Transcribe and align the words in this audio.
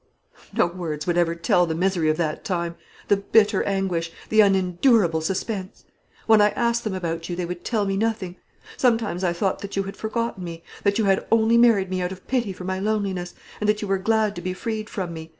"No 0.51 0.65
words 0.65 1.05
would 1.05 1.15
ever 1.15 1.35
tell 1.35 1.67
the 1.67 1.75
misery 1.75 2.09
of 2.09 2.17
that 2.17 2.43
time; 2.43 2.73
the 3.07 3.17
bitter 3.17 3.61
anguish; 3.65 4.11
the 4.29 4.41
unendurable 4.41 5.21
suspense. 5.21 5.83
When 6.25 6.41
I 6.41 6.49
asked 6.55 6.83
them 6.83 6.95
about 6.95 7.29
you, 7.29 7.35
they 7.35 7.45
would 7.45 7.63
tell 7.63 7.85
me 7.85 7.97
nothing. 7.97 8.37
Sometimes 8.77 9.23
I 9.23 9.31
thought 9.31 9.59
that 9.59 9.75
you 9.75 9.83
had 9.83 9.95
forgotten 9.95 10.43
me; 10.43 10.63
that 10.81 10.97
you 10.97 11.05
had 11.05 11.27
only 11.31 11.55
married 11.55 11.91
me 11.91 12.01
out 12.01 12.11
of 12.11 12.25
pity 12.27 12.51
for 12.51 12.63
my 12.63 12.79
loneliness; 12.79 13.35
and 13.59 13.69
that 13.69 13.83
you 13.83 13.87
were 13.87 13.99
glad 13.99 14.35
to 14.37 14.41
be 14.41 14.55
freed 14.55 14.89
from 14.89 15.13
me. 15.13 15.29